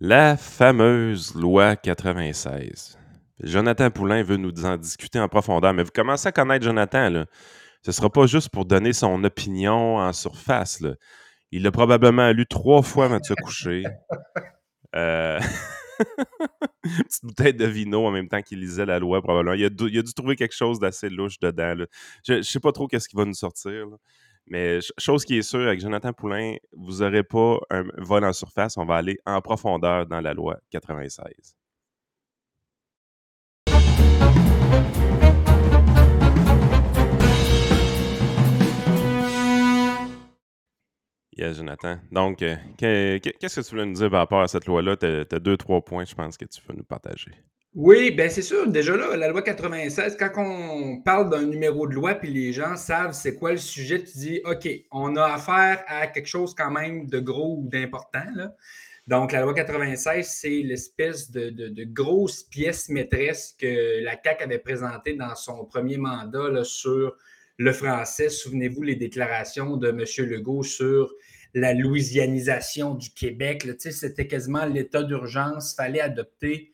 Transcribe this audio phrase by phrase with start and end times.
[0.00, 2.96] La fameuse loi 96.
[3.40, 7.26] Jonathan Poulain veut nous en discuter en profondeur, mais vous commencez à connaître Jonathan, là.
[7.82, 10.80] Ce ne sera pas juste pour donner son opinion en surface.
[10.80, 10.94] Là.
[11.50, 13.84] Il l'a probablement lu trois fois avant de se coucher.
[14.96, 15.38] Euh...
[16.82, 19.54] Petite bouteille de vino en même temps qu'il lisait la loi, probablement.
[19.54, 21.74] Il a, dû, il a dû trouver quelque chose d'assez louche dedans.
[21.74, 21.86] Là.
[22.26, 23.84] Je ne sais pas trop qu'est-ce qu'il va nous sortir.
[24.50, 28.76] Mais chose qui est sûre, avec Jonathan Poulain, vous n'aurez pas un vol en surface.
[28.78, 31.54] On va aller en profondeur dans la loi 96.
[41.36, 41.98] Yes, Jonathan.
[42.10, 44.96] Donc, euh, qu'est-ce que tu voulais nous dire par rapport à cette loi-là?
[44.96, 47.30] Tu as, deux, trois points, je pense, que tu peux nous partager.
[47.78, 48.66] Oui, bien c'est sûr.
[48.66, 52.74] Déjà là, la loi 96, quand on parle d'un numéro de loi, puis les gens
[52.74, 56.72] savent c'est quoi le sujet, tu dis OK, on a affaire à quelque chose quand
[56.72, 58.26] même de gros ou d'important.
[59.06, 64.58] Donc, la loi 96, c'est l'espèce de, de, grosse pièce maîtresse que la CAQ avait
[64.58, 67.14] présentée dans son premier mandat sur
[67.58, 68.28] le français.
[68.28, 70.04] Souvenez-vous les déclarations de M.
[70.28, 71.14] Legault sur
[71.54, 73.68] la louisianisation du Québec.
[73.78, 75.76] C'était quasiment l'état d'urgence.
[75.76, 76.72] Fallait adopter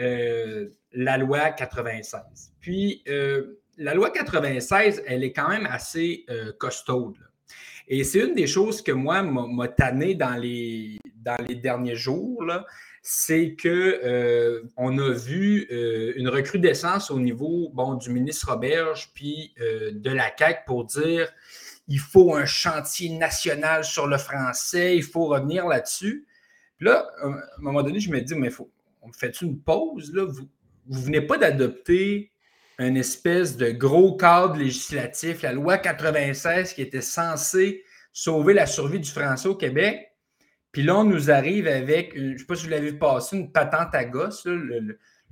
[0.00, 2.52] euh, la loi 96.
[2.60, 7.16] Puis, euh, la loi 96, elle est quand même assez euh, costaude.
[7.86, 10.98] Et c'est une des choses que moi m'a tanné dans les,
[11.56, 12.44] derniers jours,
[13.02, 15.66] c'est que on a vu
[16.16, 21.32] une recrudescence au niveau bon, du ministre Roberge puis de la CAQ pour dire
[21.88, 26.28] il faut un chantier national sur le français, il faut revenir là-dessus.
[26.78, 28.70] là, à un moment donné, je me dis, mais il faut,
[29.02, 30.12] on fait une pause?
[30.14, 30.24] Là?
[30.26, 30.48] Vous
[30.86, 32.30] ne venez pas d'adopter
[32.78, 39.00] une espèce de gros cadre législatif, la loi 96 qui était censée sauver la survie
[39.00, 40.08] du français au Québec.
[40.72, 43.52] Puis là, on nous arrive avec, je ne sais pas si vous l'avez passé, une
[43.52, 44.46] patente à gosse.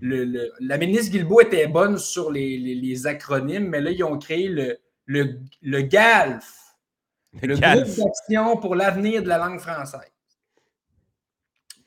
[0.00, 5.82] la ministre Guilbeault était bonne sur les, acronymes, mais là, ils ont créé le, le,
[5.82, 6.74] GALF,
[7.40, 10.12] le, le groupe d'action pour l'avenir de la langue française.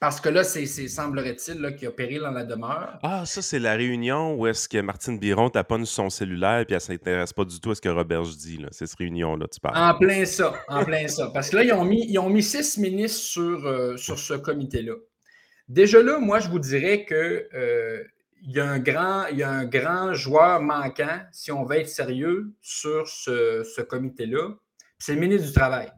[0.01, 2.97] Parce que là, c'est, semblerait-il qu'il y a péril dans la demeure.
[3.03, 6.73] Ah, ça, c'est la réunion où est-ce que Martine Biron taponne son cellulaire et elle
[6.73, 8.57] ne s'intéresse pas du tout à ce que Robert dit.
[8.57, 8.69] Là.
[8.71, 9.77] C'est cette réunion-là, tu parles.
[9.77, 11.29] En plein ça, en plein ça.
[11.31, 14.33] Parce que là, ils ont mis, ils ont mis six ministres sur, euh, sur ce
[14.33, 14.95] comité-là.
[15.67, 18.03] Déjà là, moi, je vous dirais que euh,
[18.41, 21.77] il, y a un grand, il y a un grand joueur manquant, si on veut
[21.77, 24.49] être sérieux, sur ce, ce comité-là.
[24.97, 25.91] C'est le ministre du Travail.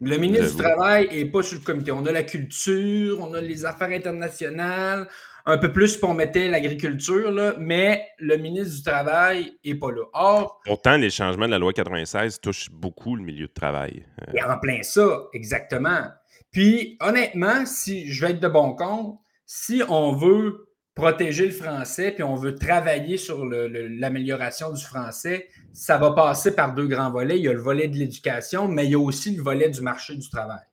[0.00, 1.92] Le ministre du Travail n'est pas sur le comité.
[1.92, 5.06] On a la culture, on a les affaires internationales,
[5.44, 10.04] un peu plus pour mettre l'agriculture, mais le ministre du Travail n'est pas là.
[10.14, 10.60] Or.
[10.64, 14.06] Pourtant, les changements de la loi 96 touchent beaucoup le milieu de travail.
[14.22, 14.32] Euh.
[14.34, 16.04] Et en plein ça, exactement.
[16.50, 22.12] Puis, honnêtement, si je vais être de bon compte, si on veut protéger le français,
[22.12, 27.38] puis on veut travailler sur l'amélioration du français, ça va passer par deux grands volets.
[27.38, 29.80] Il y a le volet de l'éducation, mais il y a aussi le volet du
[29.80, 30.64] marché du travail.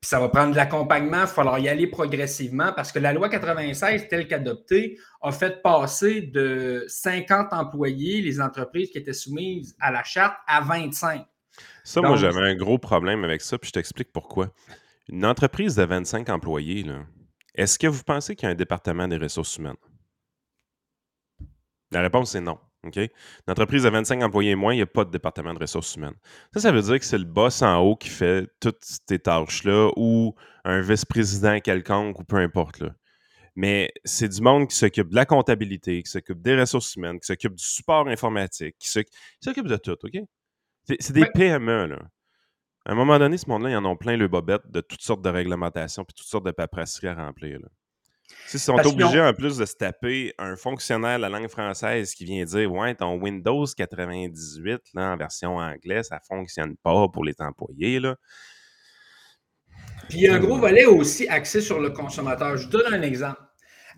[0.00, 3.14] Puis ça va prendre de l'accompagnement, il va falloir y aller progressivement parce que la
[3.14, 9.74] loi 96, telle qu'adoptée, a fait passer de 50 employés les entreprises qui étaient soumises
[9.80, 11.24] à la charte à 25.
[11.82, 14.52] Ça, moi, j'avais un gros problème avec ça, puis je t'explique pourquoi.
[15.08, 17.06] Une entreprise de 25 employés, là,
[17.56, 19.76] est-ce que vous pensez qu'il y a un département des ressources humaines?
[21.90, 22.58] La réponse est non.
[22.84, 23.08] Une
[23.48, 26.14] entreprise de 25 employés et moins, il n'y a pas de département de ressources humaines.
[26.54, 29.90] Ça, ça veut dire que c'est le boss en haut qui fait toutes ces tâches-là
[29.96, 32.78] ou un vice-président quelconque ou peu importe.
[32.78, 32.94] Là.
[33.56, 37.26] Mais c'est du monde qui s'occupe de la comptabilité, qui s'occupe des ressources humaines, qui
[37.26, 40.18] s'occupe du support informatique, qui s'occupe de tout, OK?
[41.00, 41.98] C'est des PME, là.
[42.86, 45.20] À un moment donné, ce monde-là, ils en ont plein le bobette de toutes sortes
[45.20, 47.58] de réglementations puis toutes sortes de paperasseries à remplir.
[47.58, 47.66] Là.
[48.54, 52.24] Ils sont obligés en plus de se taper un fonctionnaire de la langue française qui
[52.24, 57.24] vient dire Ouais, ton Windows 98 là, en version anglaise, ça ne fonctionne pas pour
[57.24, 57.98] les employés.
[57.98, 58.14] Là.
[60.08, 62.56] Puis il y a un gros volet aussi axé sur le consommateur.
[62.56, 63.40] Je vous donne un exemple.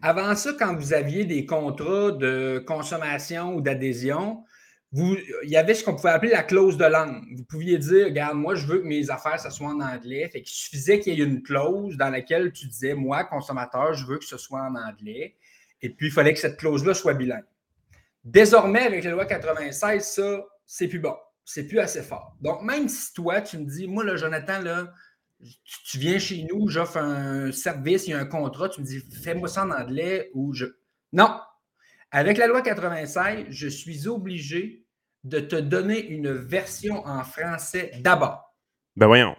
[0.01, 4.45] Avant ça, quand vous aviez des contrats de consommation ou d'adhésion,
[4.93, 7.23] il y avait ce qu'on pouvait appeler la clause de langue.
[7.37, 10.29] Vous pouviez dire, regarde, moi, je veux que mes affaires, ça soit en anglais.
[10.33, 14.07] Fait qu'il suffisait qu'il y ait une clause dans laquelle tu disais, moi, consommateur, je
[14.07, 15.37] veux que ce soit en anglais.
[15.83, 17.45] Et puis, il fallait que cette clause-là soit bilingue.
[18.25, 21.15] Désormais, avec la loi 96, ça, c'est plus bon.
[21.45, 22.37] C'est plus assez fort.
[22.41, 24.93] Donc, même si toi, tu me dis, moi, là, Jonathan, là,
[25.87, 29.01] tu viens chez nous, j'offre un service, il y a un contrat, tu me dis,
[29.23, 30.67] fais-moi ça en anglais ou je.
[31.13, 31.39] Non,
[32.11, 34.87] avec la loi 96, je suis obligé
[35.25, 38.55] de te donner une version en français d'abord.
[38.97, 39.37] Ben voyons.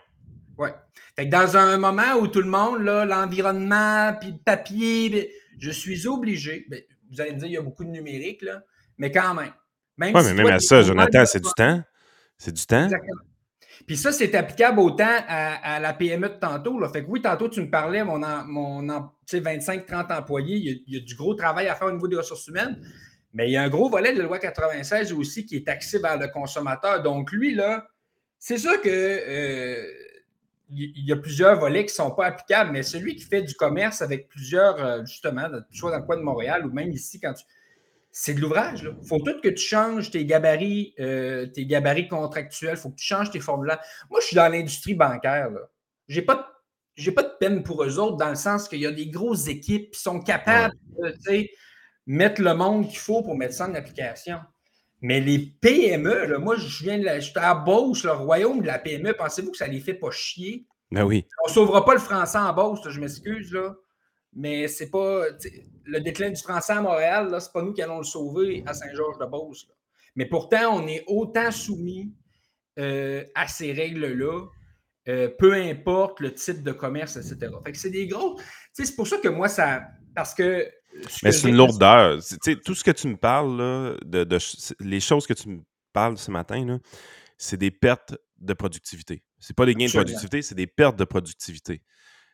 [0.57, 0.69] Oui.
[1.15, 6.07] Fait que dans un moment où tout le monde, l'environnement, puis le papier, je suis
[6.07, 6.65] obligé.
[6.69, 6.81] Ben,
[7.11, 8.61] vous allez me dire, il y a beaucoup de numérique, là,
[8.97, 9.53] mais quand même.
[9.97, 11.81] Même mais même à ça, Jonathan, c'est du temps.
[12.37, 12.85] C'est du temps.
[12.85, 13.21] Exactement.
[13.85, 16.79] Puis ça, c'est applicable autant à, la PME de tantôt.
[16.89, 18.81] Fait que oui, tantôt, tu me parlais, mon, mon
[19.27, 22.81] 25-30 employés, il y, a, du gros travail à faire au niveau des ressources humaines.
[23.33, 25.99] Mais il y a un gros volet de la loi 96 aussi qui est axé
[25.99, 27.01] vers le consommateur.
[27.03, 27.87] Donc, lui, là,
[28.39, 29.85] c'est sûr que euh,
[30.71, 33.53] il y a plusieurs volets qui ne sont pas applicables, mais celui qui fait du
[33.55, 37.33] commerce avec plusieurs, euh, justement, soit dans le coin de Montréal ou même ici, quand
[37.33, 37.43] tu
[38.11, 38.89] c'est de l'ouvrage.
[39.01, 42.75] Il faut tout que tu changes tes gabarits, euh, tes gabarits contractuels.
[42.75, 43.79] Il faut que tu changes tes formulaires.
[44.09, 45.49] Moi, je suis dans l'industrie bancaire.
[46.07, 46.51] Je n'ai pas,
[46.97, 49.47] de, pas de peine pour eux autres dans le sens qu'il y a des grosses
[49.47, 51.47] équipes qui sont capables de
[52.07, 54.39] mettre le monde qu'il faut pour mettre ça en application.
[55.01, 58.67] Mais les PME, moi, je viens de la, je suis à Beauce, le royaume de
[58.67, 59.13] la PME.
[59.13, 60.65] Pensez-vous que ça les fait pas chier?
[60.91, 61.25] Ben oui.
[61.45, 63.75] On ne sauvera pas le français en Beauce, je m'excuse, là.
[64.33, 65.25] Mais c'est pas.
[65.85, 68.73] Le déclin du français à Montréal, ce n'est pas nous qui allons le sauver à
[68.73, 69.67] Saint-Georges-de-Beauce.
[70.15, 72.13] Mais pourtant, on est autant soumis
[72.77, 74.47] euh, à ces règles-là,
[75.07, 77.51] euh, peu importe le type de commerce, etc.
[77.65, 78.39] Fait que c'est des gros.
[78.73, 79.81] C'est pour ça que moi, ça.
[80.15, 80.69] Parce que.
[81.23, 82.19] Mais c'est une lourdeur.
[82.63, 84.37] Tout ce que tu me parles, là, de,
[84.79, 85.61] les choses que tu me
[85.93, 86.79] parles ce matin,
[87.37, 89.23] c'est des pertes de productivité.
[89.39, 91.81] C'est pas des gains de productivité, c'est des pertes de productivité.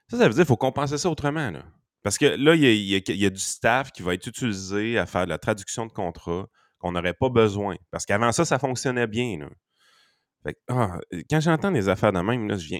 [0.10, 1.52] Ça, ça veut dire qu'il faut compenser ça autrement.
[1.52, 1.66] Là.
[2.06, 5.32] Parce que là, il y, a, du staff qui va être utilisé à faire de
[5.32, 6.46] la traduction de contrat
[6.78, 7.78] qu'on n'aurait pas besoin.
[7.90, 9.40] Parce qu'avant ça, ça fonctionnait bien.
[10.68, 12.80] Ah, quand j'entends des affaires de même, là, je viens.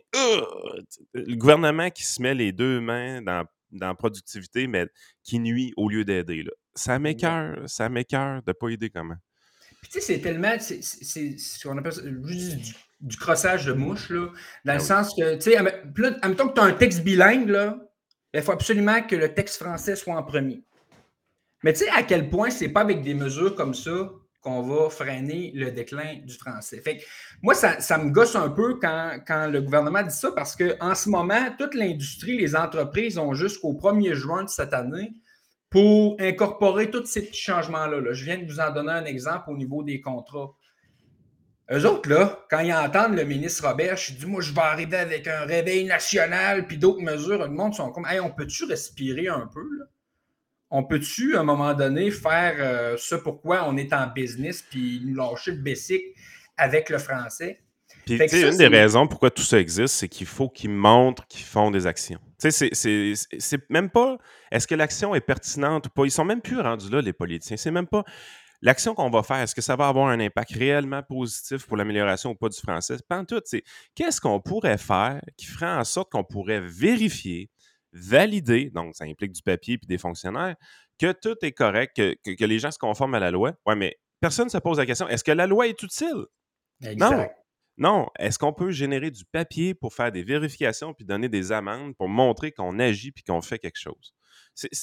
[1.16, 4.86] le gouvernement qui se met les deux mains dans, la productivité, mais
[5.24, 6.46] qui nuit au lieu d'aider.
[6.76, 9.18] Ça m'écœure, ça m'écœure de ne pas aider comment.
[9.82, 10.56] Puis tu sais, c'est tellement.
[10.60, 14.28] C'est ce qu'on appelle du, du, crossage de mouche, là,
[14.66, 17.80] dans le ben sens que, tu sais, admettons que tu as un texte bilingue, là,
[18.40, 20.64] il faut absolument que le texte français soit en premier.
[21.64, 24.12] Mais tu sais à quel point c'est pas avec des mesures comme ça
[24.42, 26.80] qu'on va freiner le déclin du français?
[26.82, 27.02] Fait
[27.42, 31.50] moi, ça, me gosse un peu quand, le gouvernement dit ça parce qu'en ce moment,
[31.58, 35.14] toute l'industrie, les entreprises ont jusqu'au 1er juin de cette année
[35.70, 38.00] pour incorporer tous ces petits changements-là.
[38.00, 38.14] Là.
[38.14, 40.54] Je viens de vous en donner un exemple au niveau des contrats.
[41.72, 44.98] Eux autres, là, quand ils entendent le ministre Robert, je dis, moi, je vais arriver
[44.98, 49.28] avec un réveil national, puis d'autres mesures, le monde sont comme, hey, on peut-tu respirer
[49.28, 49.86] un peu, là?
[50.72, 55.02] On peut-tu, à un moment donné, faire euh, ce pourquoi on est en business, puis
[55.06, 56.02] nous lâcher le basic
[56.58, 57.62] avec le français?
[58.06, 61.26] Puis, tu sais, une des raisons pourquoi tout ça existe, c'est qu'il faut qu'ils montrent
[61.28, 62.20] qu'ils font des actions.
[62.40, 64.18] Tu sais, c'est même pas,
[64.52, 66.06] est-ce que l'action est pertinente ou pas?
[66.06, 67.58] Ils sont même plus rendus là, les politiciens.
[67.58, 68.04] C'est même pas,
[68.62, 72.32] l'action qu'on va faire, est-ce que ça va avoir un impact réellement positif pour l'amélioration
[72.32, 72.98] ou pas du français?
[73.08, 73.64] Pas tout, c'est
[73.96, 77.50] qu'est-ce qu'on pourrait faire qui ferait en sorte qu'on pourrait vérifier,
[77.94, 80.56] valider, donc ça implique du papier puis des fonctionnaires,
[81.00, 83.54] que tout est correct, que, les gens se conforment à la loi?
[83.66, 86.26] Oui, mais personne ne se pose la question, est-ce que la loi est utile?
[86.98, 87.28] Non.
[87.78, 88.08] Non.
[88.18, 92.08] Est-ce qu'on peut générer du papier pour faire des vérifications puis donner des amendes pour
[92.08, 94.14] montrer qu'on agit puis qu'on fait quelque chose?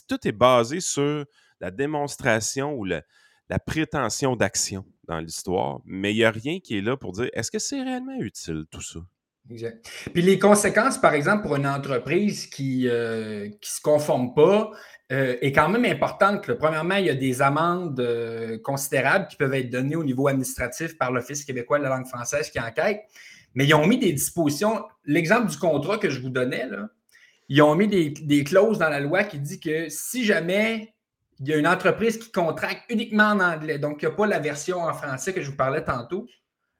[0.06, 1.24] tout est basé sur
[1.60, 3.00] la démonstration ou le,
[3.48, 7.28] la prétention d'action dans l'histoire, mais il n'y a rien qui est là pour dire
[7.32, 9.00] est-ce que c'est réellement utile tout ça?
[9.50, 9.84] Exact.
[10.12, 14.70] Puis les conséquences, par exemple, pour une entreprise qui ne euh, se conforme pas,
[15.10, 16.50] euh, est quand même importante.
[16.54, 20.96] Premièrement, il y a des amendes euh, considérables qui peuvent être données au niveau administratif
[20.96, 23.00] par l'Office québécois de la langue française qui enquête.
[23.54, 24.84] Mais ils ont mis des dispositions.
[25.04, 26.88] L'exemple du contrat que je vous donnais, là,
[27.48, 30.94] ils ont mis des, des, clauses dans la loi qui dit que si jamais
[31.40, 34.26] il y a une entreprise qui contracte uniquement en anglais, donc il n'y a pas
[34.26, 36.26] la version en français que je vous parlais tantôt.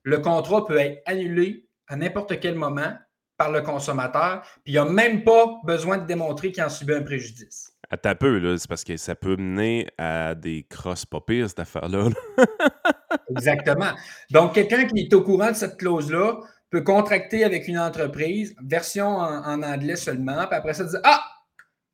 [0.05, 2.93] Le contrat peut être annulé à n'importe quel moment
[3.37, 6.95] par le consommateur, puis il n'y a même pas besoin de démontrer qu'il en subit
[6.95, 7.73] un préjudice.
[7.91, 11.49] À ta peu, là, c'est parce que ça peut mener à des crosses pas pires,
[11.49, 12.09] cette affaire-là.
[13.31, 13.91] Exactement.
[14.31, 16.37] Donc, quelqu'un qui est au courant de cette clause-là
[16.71, 21.23] peut contracter avec une entreprise, version en, en anglais seulement, puis après ça, dire Ah,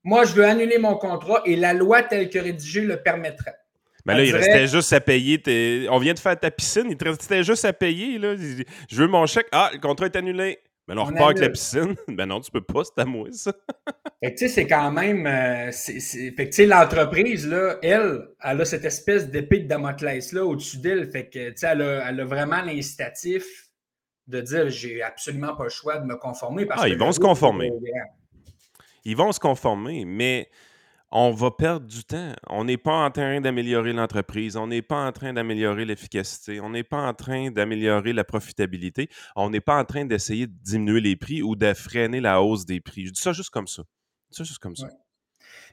[0.05, 3.57] moi, je veux annuler mon contrat et la loi telle que rédigée le permettrait.
[4.07, 5.87] Mais là, il restait juste à payer.
[5.91, 8.19] On vient de faire ta piscine, il te restait juste à payer.
[8.19, 8.37] Là.
[8.37, 9.49] Je veux mon chèque.
[9.53, 10.61] Ah, le contrat est annulé.
[10.87, 11.95] Mais là, on, repart avec la piscine.
[12.09, 13.53] Ben non, tu peux pas, c'est à moi, ça.
[14.23, 15.27] fait tu sais, c'est quand même.
[15.27, 20.47] Euh, fait que, tu sais, l'entreprise, là, elle, elle a cette espèce d'épée de Damoclès-là
[20.47, 21.11] au-dessus d'elle.
[21.11, 23.45] Fait que, tu sais, elle a, elle a vraiment l'incitatif
[24.29, 26.67] de dire j'ai absolument pas le choix de me conformer.
[26.71, 27.71] ah, ils vont se conformer
[29.09, 30.51] ils vont se conformer, mais
[31.11, 32.35] on va perdre du temps.
[32.49, 36.69] On n'est pas en train d'améliorer l'entreprise, on n'est pas en train d'améliorer l'efficacité, on
[36.69, 41.01] n'est pas en train d'améliorer la profitabilité, on n'est pas en train d'essayer de diminuer
[41.01, 43.07] les prix ou de freiner la hausse des prix.
[43.07, 43.83] Je dis ça juste comme ça.
[44.31, 44.89] Ça juste comme ça.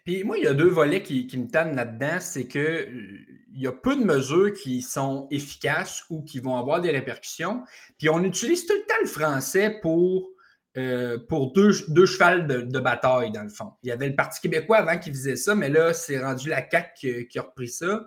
[0.06, 2.20] Puis moi, il y a deux volets qui, me tannent là-dedans.
[2.22, 3.20] C'est qu'il euh,
[3.51, 7.63] y a peu de mesures qui sont efficaces ou qui vont avoir des répercussions.
[7.98, 10.30] Puis on utilise tout le temps le français pour
[10.77, 13.72] euh, pour deux, deux chevals de, bataille, dans le fond.
[13.82, 16.70] Il y avait le Parti québécois avant qui faisait ça, mais là, c'est rendu la
[16.70, 18.05] CAQ qui, a repris ça.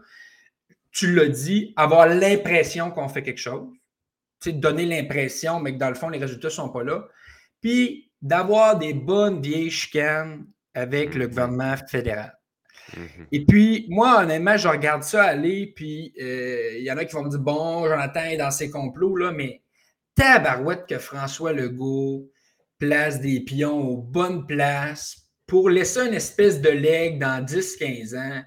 [0.90, 3.70] Tu l'as dit, avoir l'impression qu'on fait quelque chose.
[4.40, 7.08] Tu sais, donner l'impression, mais que dans le fond, les résultats ne sont pas là.
[7.62, 11.30] Puis d'avoir des bonnes vieilles chicanes avec le mhm.
[11.30, 12.38] gouvernement fédéral.
[12.94, 13.26] Mhm.
[13.32, 17.14] Et puis, moi, honnêtement, je regarde ça aller, puis euh, il y en a qui
[17.14, 19.62] vont me dire Bon, Jonathan est dans ses complots, là, mais
[20.14, 22.30] tabarouette que François Legault,
[22.78, 28.42] place des pions aux bonnes places pour laisser une espèce de leg dans 10-15 ans,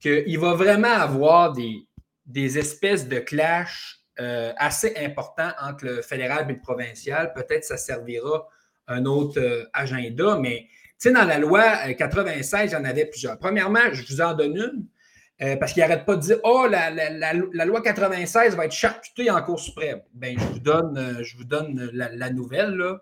[0.00, 6.54] qu'il va vraiment avoir des, espèces de clash euh, assez importants entre le fédéral et
[6.54, 7.32] le provincial.
[7.34, 8.46] Peut-être ça servira
[8.86, 10.68] un autre euh, agenda, mais
[11.04, 13.38] dans la loi 96, euh, il y en avait plusieurs.
[13.38, 15.58] Premièrement, je vous en donne une.
[15.58, 19.42] parce qu'il n'arrête pas de dire Oh, la, la, loi 96 va être charcutée en
[19.42, 20.02] Cour suprême.
[20.14, 23.00] Ben, je vous donne, la, nouvelle.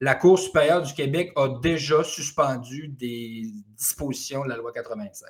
[0.00, 5.28] La Cour supérieure du Québec a déjà suspendu des dispositions de la loi 96.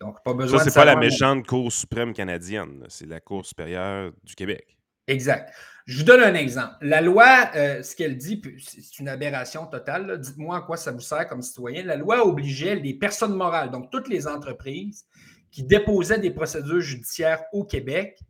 [0.00, 4.12] Donc, pas besoin Ça, c'est pas la méchante Cour suprême canadienne, c'est la Cour supérieure
[4.22, 4.76] du Québec.
[5.08, 5.52] Exact.
[5.86, 6.74] Je vous donne un exemple.
[6.82, 10.20] La loi, euh, ce qu'elle dit, c'est une aberration totale.
[10.20, 11.82] Dites-moi à quoi ça vous sert comme citoyen.
[11.82, 15.06] La loi obligeait les personnes morales, donc toutes les entreprises
[15.50, 18.20] qui déposaient des procédures judiciaires au Québec,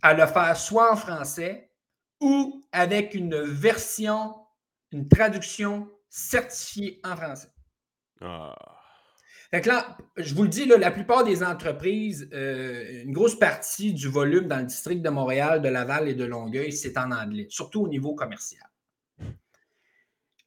[0.00, 1.70] à le faire soit en français
[2.20, 4.34] ou avec une version
[4.92, 7.48] une traduction certifiée en français.
[8.20, 8.54] Ah.
[9.50, 14.08] Fait là, je vous le dis, la plupart des entreprises, euh, une grosse partie du
[14.08, 17.82] volume dans le district de Montréal, de Laval et de Longueuil, c'est en anglais, surtout
[17.82, 18.62] au niveau commercial.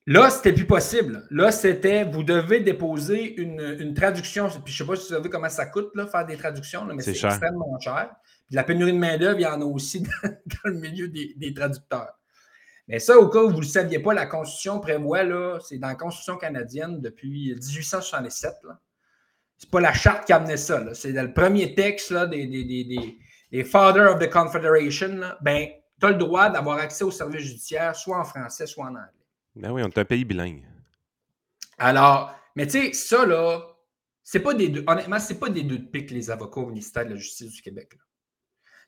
[0.05, 1.25] Là, c'était plus possible.
[1.31, 4.50] Là, c'était, vous devez déposer une, traduction.
[4.63, 6.86] Puis je ne sais pas si vous savez comment ça coûte, là, faire des traductions,
[6.86, 8.12] mais c'est extrêmement cher.
[8.48, 10.29] Puis la pénurie de main-d'œuvre, il y en a aussi dans,
[10.65, 12.21] le milieu des traducteurs.
[12.91, 15.77] Mais ça, au cas où vous ne le saviez pas, la Constitution prévoit, là, c'est
[15.77, 18.51] dans la Constitution canadienne depuis 1867.
[18.63, 20.93] Ce n'est pas la charte qui a amené ça.
[20.93, 23.17] C'est dans le premier texte là, des, des,
[23.50, 25.21] des, Father of the Confederation.
[25.39, 25.69] Ben,
[26.01, 29.25] tu as le droit d'avoir accès au service judiciaire, soit en français, soit en anglais.
[29.55, 30.65] Ben oui, on est un pays bilingue.
[31.77, 33.67] Alors, mais tu sais, ça, là,
[34.21, 37.05] c'est pas des deux, honnêtement, c'est pas des deux de pique, les avocats au ministère
[37.05, 37.98] de la Justice du Québec.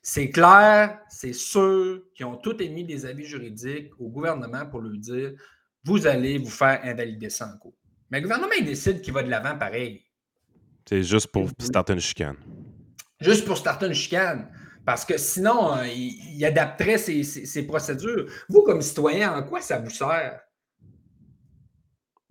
[0.06, 4.98] C'est clair, c'est sûr qu'ils ont tous émis des avis juridiques au gouvernement pour lui
[4.98, 5.32] dire
[5.82, 7.74] vous allez vous faire invalider ça en cours.
[8.10, 10.04] Mais le gouvernement, il décide qu'il va de l'avant pareil.
[10.86, 12.36] C'est juste pour starter une chicane.
[13.18, 14.50] Juste pour starter une chicane.
[14.84, 18.26] Parce que sinon, euh, il, adapterait ses, procédures.
[18.50, 20.38] Vous, comme citoyen, en quoi ça vous sert?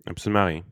[0.06, 0.62] Absolument rien.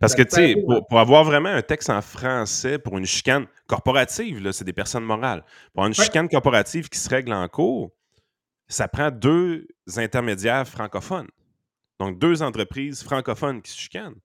[0.00, 0.56] Parce que, tu sais,
[0.88, 5.44] pour, avoir vraiment un texte en français pour une chicane corporative, c'est des personnes morales.
[5.74, 7.90] Pour une chicane corporative qui se règle en cours,
[8.68, 11.28] ça prend deux intermédiaires francophones.
[11.98, 14.20] Donc, deux entreprises francophones qui se chicanent.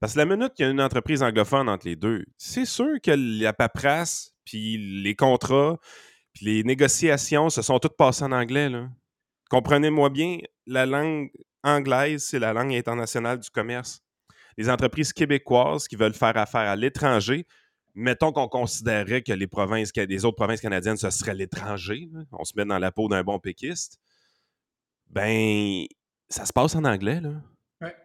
[0.00, 3.00] Parce que la minute qu'il y a une entreprise anglophone entre les deux, c'est sûr
[3.02, 3.12] que
[3.42, 5.78] la paperasse, puis les contrats,
[6.34, 8.70] puis les négociations se sont toutes passées en anglais.
[9.48, 11.30] Comprenez-moi bien, la langue
[11.64, 14.02] anglaise, c'est la langue internationale du commerce
[14.56, 17.46] les entreprises québécoises qui veulent faire affaire à l'étranger,
[17.94, 22.52] mettons qu'on considérait que les provinces, les autres provinces canadiennes, ce serait l'étranger, on se
[22.56, 23.98] met dans la peau d'un bon péquiste,
[25.08, 25.84] ben,
[26.28, 27.32] ça se passe en anglais, là.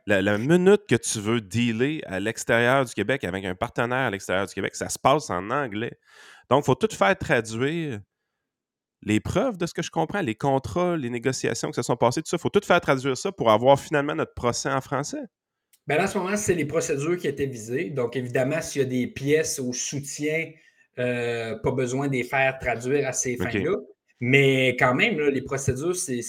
[0.05, 4.45] La, minute que tu veux dealer à l'extérieur du Québec avec un partenaire à l'extérieur
[4.45, 5.97] du Québec, ça se passe en anglais.
[6.49, 8.01] Donc, il faut tout faire traduire
[9.01, 12.21] les preuves de ce que je comprends, les contrats, les négociations qui se sont passées,
[12.21, 12.37] tout ça.
[12.37, 15.23] Il faut tout faire traduire ça pour avoir finalement notre procès en français.
[15.87, 17.89] Là, en ce moment, c'est les procédures qui étaient visées.
[17.89, 20.51] Donc, évidemment, s'il y a des pièces au soutien,
[20.99, 23.75] euh, pas besoin de les faire traduire à ces fins-là.
[24.19, 26.21] Mais quand même, les procédures, c'est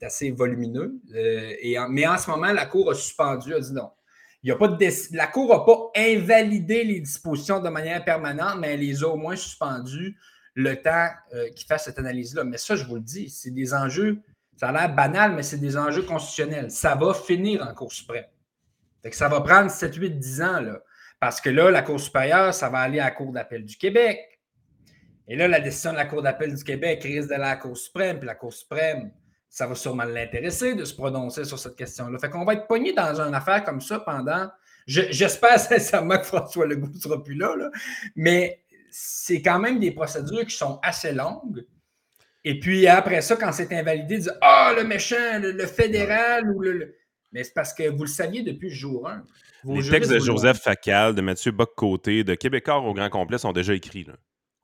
[0.00, 0.98] assez volumineux.
[1.14, 3.90] Euh, et mais en ce moment, la Cour a suspendu, a dit non.
[4.42, 8.56] Il y a pas de la Cour n'a pas invalidé les dispositions de manière permanente,
[8.58, 10.16] mais elle les a au moins suspendues
[10.54, 12.44] le temps euh, qu'il fasse cette analyse-là.
[12.44, 14.22] Mais ça, je vous le dis, c'est des enjeux,
[14.56, 16.70] ça a l'air banal, mais c'est des enjeux constitutionnels.
[16.70, 18.24] Ça va finir en Cour suprême
[19.10, 20.60] ça va prendre 7, 8, 10 ans.
[20.60, 20.82] Là,
[21.18, 24.40] parce que là, la Cour supérieure, ça va aller à la Cour d'appel du Québec.
[25.28, 27.76] Et là, la décision de la Cour d'appel du Québec risque d'aller à la Cour
[27.76, 28.18] suprême.
[28.18, 29.12] Puis la Cour suprême,
[29.48, 32.18] ça va sûrement l'intéresser de se prononcer sur cette question-là.
[32.18, 34.48] Fait qu'on va être pogné dans une affaire comme ça pendant.
[34.86, 37.70] J'espère sincèrement que François Legault ne sera plus là, là.
[38.16, 41.64] mais c'est quand même des procédures qui sont assez longues.
[42.44, 46.96] Et puis après ça, quand c'est invalidé, dire Ah, le méchant, le, fédéral ou le.
[47.32, 49.24] Mais c'est parce que vous le saviez depuis le jour 1.
[49.64, 53.74] les textes de Joseph Facal, de Mathieu Bock-Côté, de Québécois au grand complet sont déjà
[53.74, 54.06] écrits.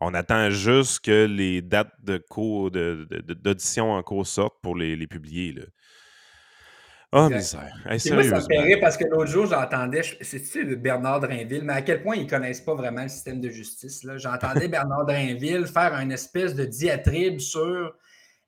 [0.00, 5.06] On attend juste que les dates de cours d'audition en cours sortent pour les, les
[5.06, 5.52] publier.
[5.52, 5.62] Là.
[7.12, 7.73] Oh, misère.
[7.85, 12.02] moi, ça me fait parce que l'autre jour, j'entendais, c'est-tu Bernard Drinville, mais à quel
[12.02, 14.04] point ils ne connaissent pas vraiment le système de justice.
[14.16, 17.94] J'entendais Bernard Drinville faire une espèce de diatribe sur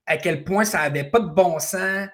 [0.06, 2.08] à quel point ça n'avait pas de bon sens.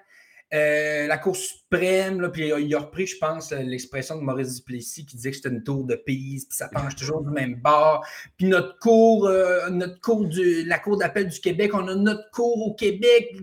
[0.55, 5.17] Euh, la Cour suprême, puis il a repris, je pense, l'expression de Maurice Duplessis qui
[5.17, 8.05] disait que c'était une tour de pays, puis ça penche toujours du même bord.
[8.37, 12.29] Puis notre cour, euh, notre cour du, la Cour d'appel du Québec, on a notre
[12.31, 13.35] cour au Québec.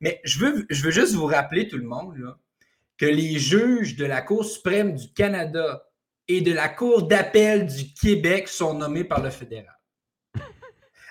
[0.00, 2.14] Mais je veux, je veux juste vous rappeler, tout le monde,
[2.96, 5.84] que les juges de la Cour suprême du Canada
[6.28, 9.77] et de la Cour d'appel du Québec sont nommés par le fédéral.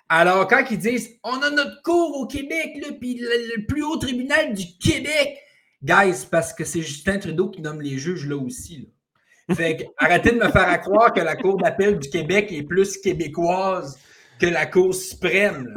[0.09, 4.53] Alors, quand ils disent on a notre cour au Québec, puis le, plus haut tribunal
[4.53, 5.37] du Québec,
[5.83, 8.89] guys, parce que c'est Justin Trudeau qui nomme les juges là aussi.
[9.53, 12.97] Fait que, arrêtez de me faire croire que la Cour d'appel du Québec est plus
[12.97, 13.99] québécoise
[14.39, 15.73] que la Cour suprême.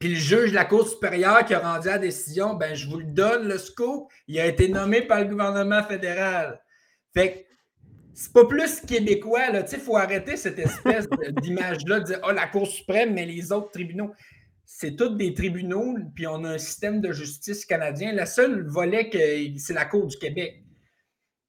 [0.00, 2.98] Puis le juge de la Cour supérieure qui a rendu la décision, ben je vous
[2.98, 6.60] le donne, le scoop, il a été nommé par le gouvernement fédéral.
[7.14, 7.51] Fait que
[8.14, 9.62] c'est pas plus québécois, là.
[9.62, 11.08] Tu sais, il faut arrêter cette espèce
[11.42, 14.12] d'image-là de dire, oh, la Cour suprême, mais les autres tribunaux.
[14.64, 18.12] C'est tous des tribunaux, puis on a un système de justice canadien.
[18.12, 19.10] Le seul volet,
[19.58, 20.62] c'est la Cour du Québec.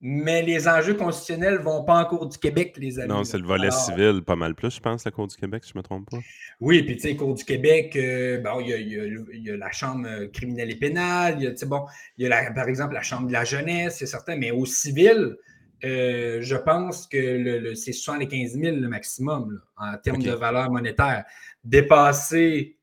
[0.06, 3.08] Mais les enjeux constitutionnels ne vont pas en Cour du Québec, les amis.
[3.08, 5.72] Non, c'est le volet civil, pas mal plus, je pense, la Cour du Québec, si
[5.72, 6.18] je ne me trompe pas.
[6.60, 10.76] Oui, puis tu sais, Cour du Québec, euh, il y, a la Chambre criminelle et
[10.76, 11.86] pénale, il y a, bon,
[12.18, 15.38] y a par exemple la Chambre de la jeunesse, c'est certain, mais au civil,
[15.84, 21.26] euh, je pense que le, c'est 75 000 le maximum en termes de valeur monétaire.
[21.64, 22.78] Dépasser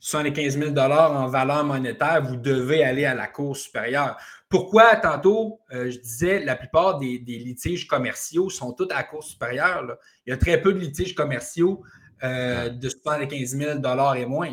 [0.00, 4.16] 75 000 en valeur monétaire, vous devez aller à la Cour supérieure.
[4.48, 9.22] Pourquoi, tantôt, euh, je disais, la plupart des, litiges commerciaux sont tous à la Cour
[9.22, 9.96] supérieure.
[10.26, 11.82] Il y a très peu de litiges commerciaux
[12.24, 13.78] euh, de 75 000
[14.16, 14.50] et moins.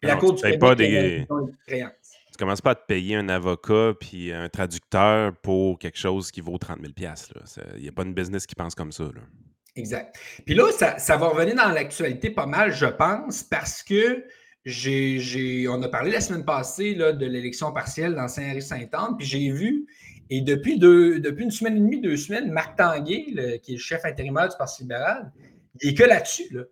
[0.00, 1.26] la Cour du pas des...
[2.34, 6.40] Tu commences pas à te payer un avocat puis un traducteur pour quelque chose qui
[6.40, 6.92] vaut 30 000
[7.76, 9.04] Il n'y a pas une business qui pense comme ça.
[9.76, 10.16] Exact.
[10.44, 14.24] Puis là, ça, va revenir dans l'actualité pas mal, je pense, parce que
[15.68, 19.86] on a parlé la semaine passée là, de l'élection partielle dans Saint-Henri-Saint-Anne, puis j'ai vu,
[20.28, 23.78] et depuis, deux, depuis une semaine et demie, deux semaines, Marc Tanguay, qui est le
[23.78, 25.30] chef intérimaire du Parti libéral,
[25.80, 26.52] il est que là-dessus.
[26.52, 26.62] Là.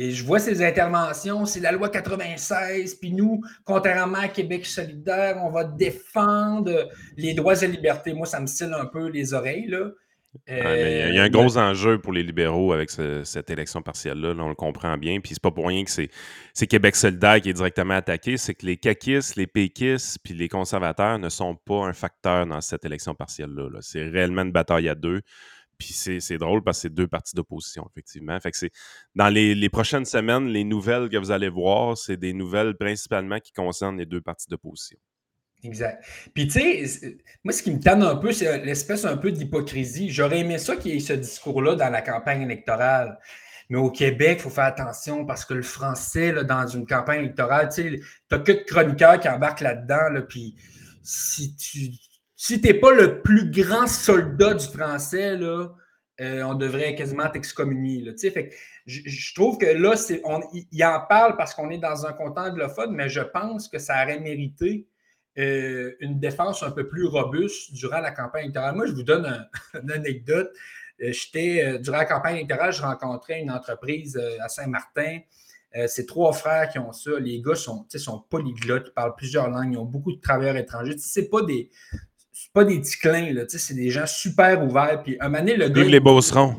[0.00, 5.38] Et je vois ces interventions, c'est la loi 96, puis nous, contrairement à Québec solidaire,
[5.42, 8.14] on va défendre les droits et libertés.
[8.14, 9.66] Moi, ça me style un peu les oreilles.
[9.66, 9.90] Là.
[10.46, 14.54] il y a un gros enjeu pour les libéraux avec cette élection partielle-là, on le
[14.54, 15.18] comprend bien.
[15.18, 18.66] Puis c'est pas pour rien que c'est Québec solidaire qui est directement attaqué, c'est que
[18.66, 23.16] les caquistes, les péquistes, puis les conservateurs ne sont pas un facteur dans cette élection
[23.16, 23.68] partielle-là.
[23.68, 25.22] -là, c'est réellement une bataille à deux.
[25.78, 28.38] Puis c'est drôle parce que c'est deux partis d'opposition, effectivement.
[28.52, 28.72] C'est
[29.14, 33.52] dans les, prochaines semaines, les nouvelles que vous allez voir, c'est des nouvelles principalement qui
[33.52, 34.98] concernent les deux partis d'opposition.
[35.62, 36.04] Exact.
[36.34, 40.10] Puis, tu sais, moi, ce qui me tanne un peu, c'est l'espèce un peu d'hypocrisie.
[40.10, 43.18] J'aurais aimé ça qu'il y ait ce discours-là dans la campagne électorale.
[43.68, 47.20] Mais au Québec, il faut faire attention parce que le français, là, dans une campagne
[47.20, 50.08] électorale, tu n'as que de chroniqueurs qui embarquent là-dedans.
[50.10, 50.54] Là, puis,
[51.02, 51.90] si tu
[52.40, 55.70] si tu n'es pas le plus grand soldat du français, là,
[56.20, 58.14] euh, on devrait quasiment t'excommunier.
[58.86, 59.94] Je, trouve que là,
[60.70, 64.04] il en parle parce qu'on est dans un contexte anglophone, mais je pense que ça
[64.04, 64.86] aurait mérité
[65.36, 68.76] euh, une défense un peu plus robuste durant la campagne électorale.
[68.76, 69.48] Moi, je vous donne
[69.82, 70.52] une anecdote.
[71.02, 75.18] Euh, j'étais, durant la campagne électorale, je rencontrais une entreprise à Saint-Martin.
[75.88, 77.18] c'est trois frères qui ont ça.
[77.18, 80.96] Les gars sont, sont polyglottes, ils parlent plusieurs langues, ils ont beaucoup de travailleurs étrangers.
[80.98, 81.70] Ce pas des,
[82.58, 85.02] pas des petits clins, là, c'est des gens super ouverts.
[85.04, 85.84] Puis un moment le gars.
[85.84, 86.56] les beaucerons.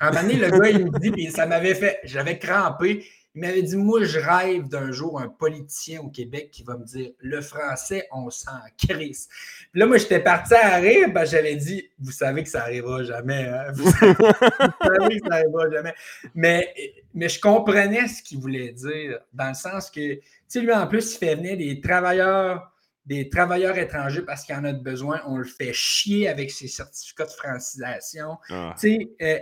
[0.00, 3.04] Un moment le gars, il me dit, puis ça m'avait fait, j'avais crampé.
[3.36, 6.84] Il m'avait dit, moi, je rêve d'un jour un politicien au Québec qui va me
[6.84, 9.28] dire, le français, on s'en crisse.
[9.70, 13.04] Puis là, moi, j'étais parti à rire, ben, j'avais dit, vous savez que ça n'arrivera
[13.04, 13.44] jamais.
[13.44, 13.66] Hein?
[13.74, 15.94] Vous, savez, que ça n'arrivera jamais.
[16.34, 16.74] Mais,
[17.14, 20.88] mais je comprenais ce qu'il voulait dire, dans le sens que, tu sais, lui, en
[20.88, 22.72] plus, il fait venir des travailleurs
[23.08, 25.22] des travailleurs étrangers parce qu'il y en a besoin.
[25.26, 28.36] On le fait chier avec ses certificats de francisation.
[28.50, 28.74] Ah.
[28.78, 29.38] Tu sais, euh,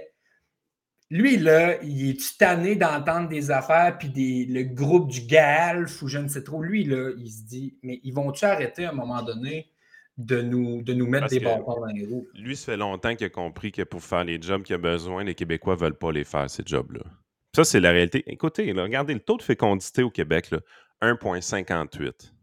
[1.11, 6.09] lui, là, il est tanné d'entendre des affaires, puis des, le groupe du GALF ou
[6.09, 6.63] je ne sais trop.
[6.63, 9.69] Lui, là, il se dit, mais ils vont-tu arrêter à un moment donné
[10.17, 12.29] de nous, de nous mettre des bâtons dans les roues?
[12.35, 15.25] Lui, ça fait longtemps qu'il a compris que pour faire les jobs qu'il a besoin,
[15.25, 17.03] les Québécois ne veulent pas les faire, ces jobs-là.
[17.55, 18.23] Ça, c'est la réalité.
[18.27, 20.51] Écoutez, regardez le taux de fécondité au Québec,
[21.03, 22.36] 1,58.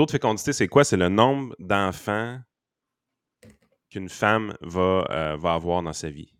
[0.00, 0.82] Taux de fécondité, c'est quoi?
[0.82, 2.38] C'est le nombre d'enfants
[3.90, 6.32] qu'une femme va, euh, va avoir dans sa vie.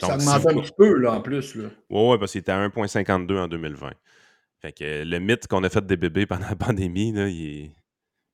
[0.00, 1.54] ça augmente un petit peu, là, en plus.
[1.54, 3.90] Oui, ouais, parce qu'il était à 1,52 en 2020.
[4.62, 7.72] Fait que le mythe qu'on a fait des bébés pendant la pandémie, là, il est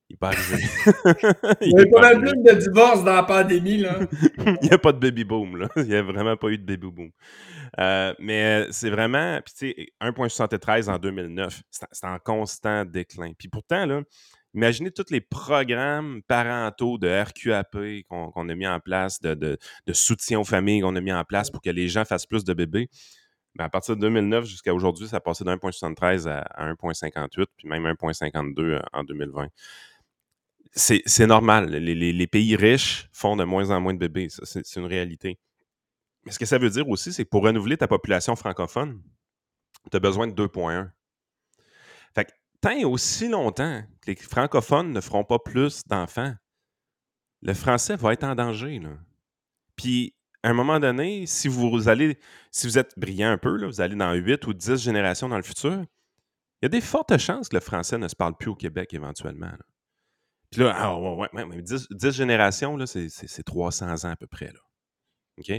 [0.09, 0.63] il pas arrivé.
[1.61, 3.79] il y a pas mal plus de divorces dans la pandémie.
[3.79, 3.99] Là.
[4.37, 5.57] il n'y a pas de baby boom.
[5.57, 5.67] Là.
[5.75, 7.09] Il n'y a vraiment pas eu de baby boom.
[7.79, 13.33] Euh, mais c'est vraiment, puis tu sais, 1,73 en 2009, c'est en constant déclin.
[13.37, 14.01] Puis pourtant, là,
[14.55, 19.57] imaginez tous les programmes parentaux de RQAP qu'on a mis en place, de,
[19.91, 22.53] soutien aux familles qu'on a mis en place pour que les gens fassent plus de
[22.53, 22.89] bébés.
[23.55, 27.69] Ben, à partir de 2009 jusqu'à aujourd'hui, ça a passé de 1,73 à, 1,58, puis
[27.69, 29.47] même 1,52 euh, en 2020
[30.75, 31.69] c'est normal.
[31.69, 34.27] Les, pays riches font de moins en moins de bébés.
[34.29, 35.39] C'est une réalité.
[36.25, 39.01] Mais ce que ça veut dire aussi, c'est que pour renouveler ta population francophone,
[39.89, 40.89] tu as besoin de 2,1.
[42.13, 42.31] Fait
[42.65, 46.33] tant et aussi longtemps que les francophones ne feront pas plus d'enfants,
[47.41, 48.81] le français va être en danger.
[49.75, 52.17] Puis, à un moment donné, si vous allez,
[52.49, 55.43] si vous êtes brillant un peu, vous allez dans 8 ou 10 générations dans le
[55.43, 55.83] futur,
[56.61, 58.93] il y a des fortes chances que le français ne se parle plus au Québec
[58.93, 59.51] éventuellement.
[60.49, 64.51] Puis là, ah, ouais, ouais, 10, générations, c'est 300 ans à peu près.
[64.51, 64.59] Là.
[65.37, 65.49] OK?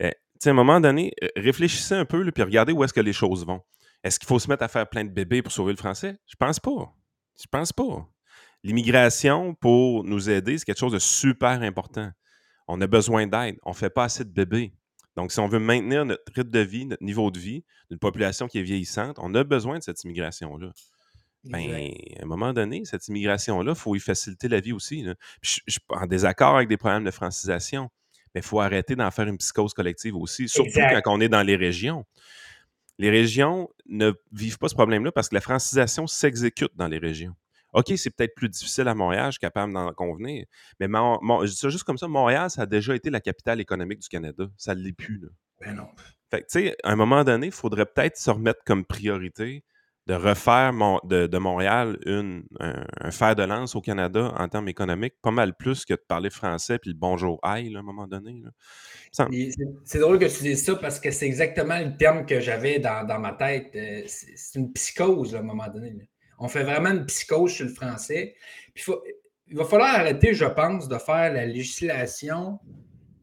[0.00, 0.06] Eh,
[0.44, 3.62] à un moment donné, réfléchissez un peu, puis regardez où est-ce que les choses vont.
[4.02, 6.16] Est-ce qu'il faut se mettre à faire plein de bébés pour sauver le français?
[6.26, 6.94] Je pense pas.
[7.40, 8.08] Je pense pas.
[8.62, 12.10] L'immigration, pour nous aider, c'est quelque chose de super important.
[12.68, 13.56] On a besoin d'aide.
[13.62, 14.72] On ne fait pas assez de bébés.
[15.16, 18.48] Donc, si on veut maintenir notre rythme de vie, notre niveau de vie, d'une population
[18.48, 20.72] qui est vieillissante, on a besoin de cette immigration-là.
[21.44, 21.70] Ben,
[22.18, 25.06] à un moment donné, cette immigration-là, il faut y faciliter la vie aussi.
[25.40, 27.88] je, suis en désaccord avec des problèmes de francisation,
[28.34, 31.42] mais il faut arrêter d'en faire une psychose collective aussi, surtout quand on est dans
[31.42, 32.04] les régions.
[32.98, 37.34] Les régions ne vivent pas ce problème-là parce que la francisation s'exécute dans les régions.
[37.72, 40.46] OK, c'est peut-être plus difficile à Montréal, je suis capable d'en convenir,
[40.80, 43.98] mais je dis ça juste comme ça, Montréal, ça a déjà été la capitale économique
[43.98, 44.46] du Canada.
[44.56, 45.20] Ça ne l'est plus.
[45.60, 45.88] Ben non.
[46.30, 49.62] Fait tu sais, à un moment donné, il faudrait peut-être se remettre comme priorité
[50.06, 50.72] de refaire
[51.04, 55.84] de, Montréal une, un, fer de lance au Canada en termes économiques, pas mal plus
[55.84, 58.42] que de parler français puis le bonjour aïe à un moment donné.
[59.10, 63.18] C'est drôle que tu dises ça parce que c'est exactement le terme que j'avais dans,
[63.18, 63.74] ma tête.
[63.74, 66.08] Euh, c'est une psychose à un moment donné.
[66.38, 68.36] On fait vraiment une psychose sur le français.
[68.74, 68.84] Puis
[69.48, 72.60] il va falloir arrêter, je pense, de faire la législation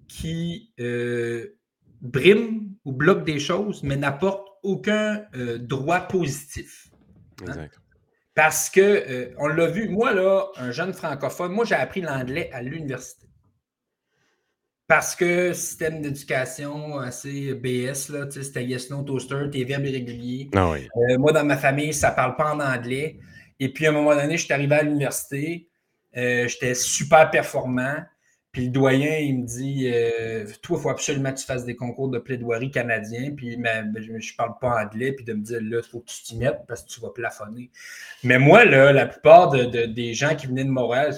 [0.08, 1.56] qui euh,
[2.02, 6.88] brime ou bloque des choses, mais n'apporte aucun euh, droit positif.
[7.48, 7.68] Hein?
[8.34, 12.50] Parce que, euh, on l'a vu, moi, là, un jeune francophone, moi, j'ai appris l'anglais
[12.52, 13.28] à l'université.
[14.88, 20.50] Parce que système d'éducation assez BS, là, c'était Yes No Toaster, tes verbes irréguliers.
[20.56, 23.20] Ah euh, moi, dans ma famille, ça ne parle pas en anglais.
[23.60, 25.70] Et puis, à un moment donné, je suis arrivé à l'université,
[26.14, 28.04] j'étais super performant.
[28.54, 31.76] Puis le doyen, il me dit euh, Toi, il faut absolument que tu fasses des
[31.76, 33.32] concours de plaidoirie canadien.
[33.36, 35.12] Puis ben, je ne parle pas anglais.
[35.12, 37.10] Puis de me dire Là, il faut que tu t'y mettes parce que tu vas
[37.10, 37.72] plafonner.
[38.24, 41.16] Mais moi, là, la plupart des gens qui venaient de Montréal,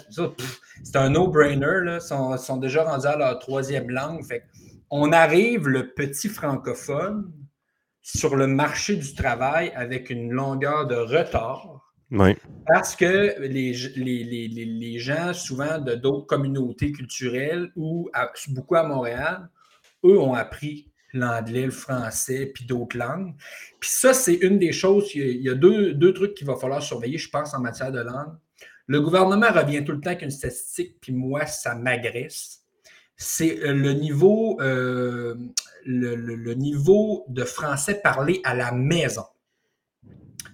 [0.81, 1.95] c'est un no-brainer.
[1.95, 4.23] Ils sont, sont, déjà rendus à leur troisième langue.
[4.23, 4.45] Fait
[4.89, 7.29] on arrive, le petit francophone,
[8.01, 11.84] sur le marché du travail avec une longueur de retard
[12.67, 18.09] parce que les, les, gens, souvent de d'autres communautés culturelles ou
[18.49, 19.49] beaucoup à Montréal,
[20.03, 23.33] eux ont appris l'anglais, le français, puis d'autres langues.
[23.79, 26.83] Puis ça, c'est une des choses, il y a deux, deux trucs qu'il va falloir
[26.83, 28.35] surveiller, je pense, en matière de langue.
[28.87, 32.61] Le gouvernement revient tout le temps avec une statistique, puis moi, ça m'agresse.
[33.17, 35.35] C'est euh, le niveau, euh,
[35.85, 39.25] le niveau de français parlé à la maison,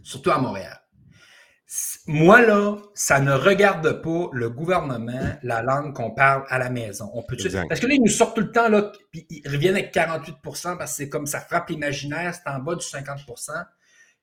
[0.03, 0.80] surtout à Montréal.
[2.05, 7.09] Moi, là, ça ne regarde pas le gouvernement, la langue qu'on parle à la maison.
[7.13, 7.37] On peut
[7.69, 10.35] Parce que là, ils nous sortent tout le temps, là, puis ils reviennent avec 48
[10.43, 13.19] parce que c'est comme ça frappe l'imaginaire, c'est en bas du 50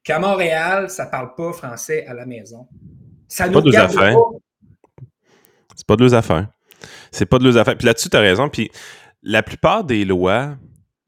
[0.04, 2.68] Qu'à Montréal, ça ne parle pas français à la maison.
[3.28, 4.16] Ça nous pas affaires.
[5.74, 6.48] C'est pas de leurs affaires.
[7.10, 7.76] C'est pas de leurs affaires.
[7.78, 8.50] Puis là-dessus, tu as raison.
[8.50, 8.70] Puis
[9.22, 10.56] la plupart des lois,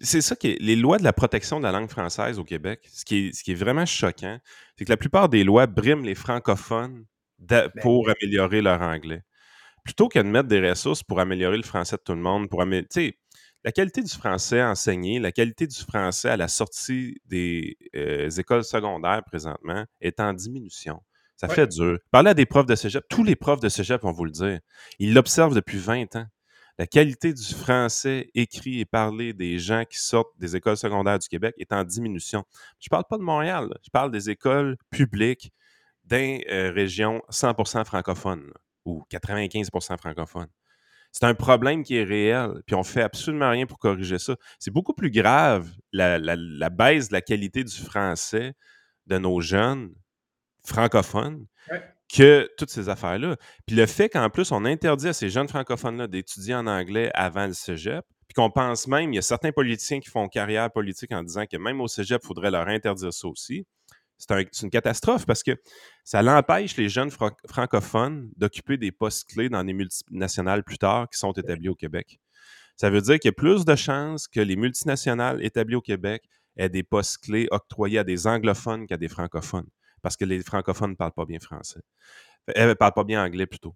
[0.00, 2.80] c'est ça qui est, les lois de la protection de la langue française au Québec,
[2.92, 4.38] ce qui est, ce qui est vraiment choquant,
[4.80, 7.04] c'est que la plupart des lois briment les francophones
[7.38, 9.20] ben pour améliorer leur anglais.
[9.84, 12.62] Plutôt que de mettre des ressources pour améliorer le français de tout le monde, pour
[12.62, 13.18] améliorer.
[13.62, 18.64] La qualité du français enseigné, la qualité du français à la sortie des euh, écoles
[18.64, 21.02] secondaires présentement est en diminution.
[21.36, 21.98] Ça fait dur.
[22.10, 23.04] Parlez à des profs de cégep.
[23.10, 24.60] Tous les profs de cégep vont vous le dire.
[24.98, 26.26] Ils l'observent depuis 20 ans.
[26.78, 31.28] La qualité du français écrit et parlé des gens qui sortent des écoles secondaires du
[31.28, 32.44] Québec est en diminution.
[32.78, 33.68] Je ne parle pas de Montréal.
[33.82, 35.52] Je parle des écoles publiques
[36.04, 38.50] des euh, régions 100% francophones
[38.84, 40.48] ou 95% francophones.
[41.12, 44.36] C'est un problème qui est réel, puis on fait absolument rien pour corriger ça.
[44.58, 48.54] C'est beaucoup plus grave, la, baisse de la qualité du français
[49.06, 49.92] de nos jeunes
[50.64, 51.46] francophones
[52.12, 53.36] que toutes ces affaires-là.
[53.66, 57.46] Puis le fait qu'en plus, on interdit à ces jeunes francophones-là d'étudier en anglais avant
[57.46, 61.12] le cégep, puis qu'on pense même, il y a certains politiciens qui font carrière politique
[61.12, 63.66] en disant que même au cégep, il faudrait leur interdire ça aussi
[64.20, 65.52] c'est une catastrophe parce que
[66.04, 71.18] ça l'empêche les jeunes francophones d'occuper des postes clés dans les multinationales plus tard qui
[71.18, 72.20] sont établies au Québec.
[72.76, 76.24] Ça veut dire qu'il y a plus de chances que les multinationales établies au Québec
[76.56, 79.68] aient des postes clés octroyés à des anglophones qu'à des francophones,
[80.02, 81.80] parce que les francophones ne parlent pas bien français.
[82.54, 83.74] Elle ne parle pas bien anglais plutôt.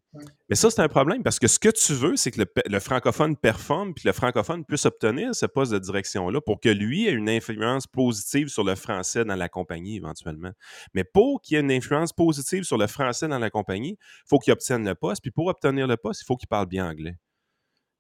[0.49, 3.37] Mais ça, c'est un problème parce que ce que tu veux, c'est que le, francophone
[3.37, 7.29] performe puis le francophone puisse obtenir ce poste de direction-là pour que lui ait une
[7.29, 10.53] influence positive sur le français dans la compagnie éventuellement.
[10.95, 14.29] Mais pour qu'il y ait une influence positive sur le français dans la compagnie, il
[14.29, 15.23] faut qu'il obtienne le poste.
[15.23, 17.17] Puis pour obtenir le poste, il faut qu'il parle bien anglais.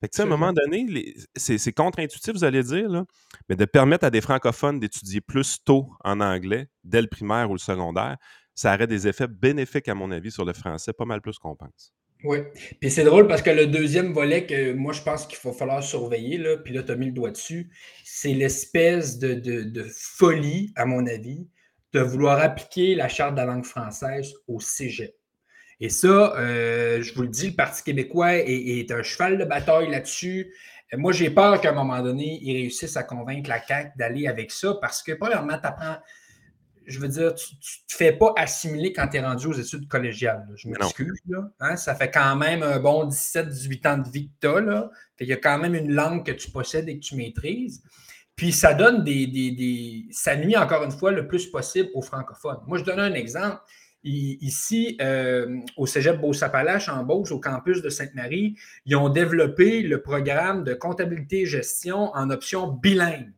[0.04, 3.06] Fait que, à un moment donné, c'est contre-intuitif, vous allez dire, là,
[3.48, 7.54] mais de permettre à des francophones d'étudier plus tôt en anglais, dès le primaire ou
[7.54, 8.18] le secondaire,
[8.54, 11.56] ça aurait des effets bénéfiques, à mon avis, sur le français, pas mal plus qu'on
[11.56, 11.94] pense.
[12.22, 12.40] Oui.
[12.80, 15.82] Puis c'est drôle parce que le deuxième volet que moi, je pense qu'il va falloir
[15.82, 17.70] surveiller, là, puis là, tu as mis le doigt dessus,
[18.04, 21.48] c'est l'espèce de, folie, à mon avis,
[21.94, 25.14] de vouloir appliquer la charte de la langue française au cégep.
[25.80, 29.44] Et ça, euh, je vous le dis, le Parti québécois est, est un cheval de
[29.44, 30.54] bataille là-dessus.
[30.92, 34.52] Moi, j'ai peur qu'à un moment donné, ils réussissent à convaincre la CAQ d'aller avec
[34.52, 35.96] ça parce que, premièrement, tu apprends
[36.87, 37.58] je veux dire, tu ne
[37.88, 40.46] te fais pas assimiler quand tu es rendu aux études collégiales.
[40.56, 41.20] Je m'excuse.
[41.60, 41.76] Hein.
[41.76, 44.90] Ça fait quand même un bon 17-18 ans de vie que tu as.
[45.20, 47.82] Il y a quand même une langue que tu possèdes et que tu maîtrises.
[48.37, 52.58] Puis ça donne des, des, Ça nuit encore une fois le plus possible aux francophones.
[52.66, 53.60] Moi, je donne un exemple.
[54.06, 60.02] Ici, euh, au Cégep Beau-Sapalache, en Beauce, au campus de Sainte-Marie, ils ont développé le
[60.02, 63.32] programme de comptabilité et gestion en option bilingue.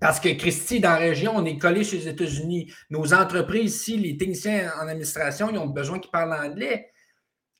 [0.00, 2.72] Parce que, Christy, dans la région, on est collé sur les États-Unis.
[2.90, 6.90] Nos entreprises ici, les techniciens en administration, ils ont besoin qu'ils parlent anglais.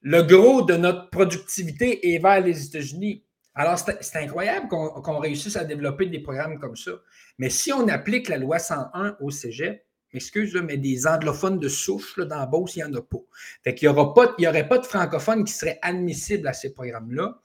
[0.02, 3.24] Le gros de notre productivité est vers les États-Unis.
[3.54, 6.90] Alors, c'est incroyable qu'on réussisse à développer des programmes comme ça.
[7.38, 9.85] Mais si on applique la loi 101 au cégep,
[10.16, 13.18] excuse, mais des anglophones de souche dans la Beauce, il n'y en a pas.
[13.62, 17.38] Fait qu'il n'y aurait pas de francophones qui seraient admissibles à ces programmes-là.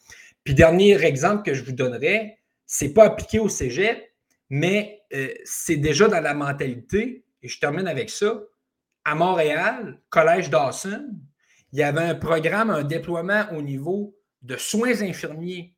[0.44, 4.02] Puis, dernier exemple que je vous donnerais, ce n'est pas appliqué au cégep,
[4.50, 8.42] mais euh, c'est déjà dans la mentalité, et je termine avec ça.
[9.04, 11.10] À Montréal, Collège Dawson,
[11.74, 15.74] il y avait un programme, un déploiement au niveau de soins infirmiers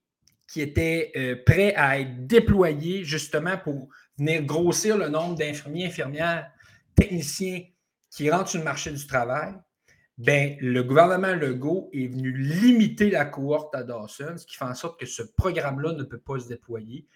[0.47, 6.49] qui était euh, prêt à être déployé justement pour venir grossir le nombre d'infirmiers, infirmières,
[6.95, 7.61] techniciens
[8.09, 9.53] qui rentrent sur le marché du travail.
[10.17, 14.75] Ben, le gouvernement Legault est venu limiter la cohorte à Dawson, ce qui fait en
[14.75, 17.07] sorte que ce programme-là ne peut pas se déployer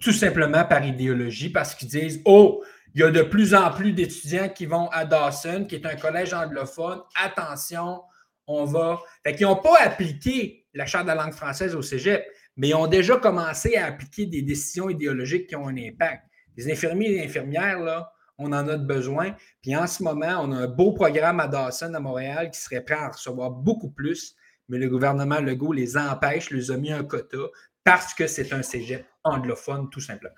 [0.00, 2.62] tout simplement par idéologie, parce qu'ils disent Oh,
[2.94, 5.96] il y a de plus en plus d'étudiants qui vont à Dawson, qui est un
[5.96, 7.00] collège anglophone.
[7.22, 8.02] Attention,
[8.46, 9.00] on va.
[9.24, 12.24] Fait qu'ils n'ont pas appliqué la Charte de la langue française au cégep,
[12.56, 16.24] mais ils ont déjà commencé à appliquer des décisions idéologiques qui ont un impact.
[16.56, 19.34] Les infirmiers et les infirmières, là, on en a besoin.
[19.62, 22.84] Puis en ce moment, on a un beau programme à Dawson, à Montréal, qui serait
[22.84, 24.34] prêt à recevoir beaucoup plus,
[24.68, 27.38] mais le gouvernement Legault les empêche, les a mis un quota
[27.84, 30.34] parce que c'est un cégep anglophone, tout simplement.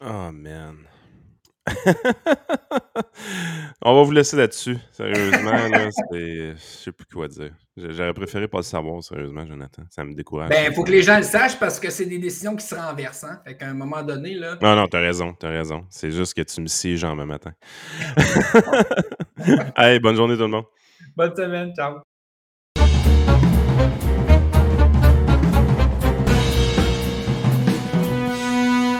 [0.00, 0.78] Oh, man.
[3.82, 4.76] On va vous laisser là-dessus.
[4.92, 7.54] Sérieusement, là, je sais plus quoi dire.
[7.76, 9.82] J'aurais préféré pas le savoir, sérieusement, Jonathan.
[9.90, 10.48] Ça me décourage.
[10.48, 12.74] Ben, il faut que les gens le sachent parce que c'est des décisions qui se
[12.74, 13.24] renversent.
[13.24, 13.40] Hein?
[13.44, 14.56] Fait qu'à un moment donné, là.
[14.62, 15.84] Non, non, t'as raison, t'as raison.
[15.90, 17.52] C'est juste que tu me siges en même matin.
[19.74, 20.66] Allez, bonne journée tout le monde.
[21.16, 21.98] Bonne semaine, ciao.